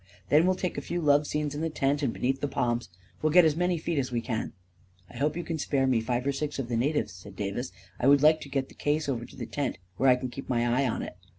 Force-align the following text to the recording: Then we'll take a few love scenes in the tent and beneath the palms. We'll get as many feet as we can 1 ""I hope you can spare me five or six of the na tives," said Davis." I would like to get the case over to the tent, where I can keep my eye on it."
Then 0.29 0.47
we'll 0.47 0.55
take 0.55 0.79
a 0.79 0.81
few 0.81 0.99
love 0.99 1.27
scenes 1.27 1.53
in 1.53 1.61
the 1.61 1.69
tent 1.69 2.01
and 2.01 2.11
beneath 2.11 2.41
the 2.41 2.47
palms. 2.47 2.89
We'll 3.21 3.31
get 3.31 3.45
as 3.45 3.55
many 3.55 3.77
feet 3.77 3.99
as 3.99 4.11
we 4.11 4.19
can 4.19 4.51
1 4.51 4.53
""I 5.11 5.17
hope 5.17 5.37
you 5.37 5.43
can 5.43 5.59
spare 5.59 5.85
me 5.85 6.01
five 6.01 6.25
or 6.25 6.31
six 6.31 6.57
of 6.57 6.69
the 6.69 6.75
na 6.75 6.87
tives," 6.87 7.11
said 7.11 7.35
Davis." 7.35 7.71
I 8.01 8.07
would 8.07 8.23
like 8.23 8.41
to 8.41 8.49
get 8.49 8.69
the 8.69 8.73
case 8.73 9.07
over 9.07 9.25
to 9.25 9.35
the 9.35 9.45
tent, 9.45 9.77
where 9.97 10.09
I 10.09 10.15
can 10.15 10.29
keep 10.31 10.49
my 10.49 10.65
eye 10.67 10.89
on 10.89 11.03
it." 11.03 11.15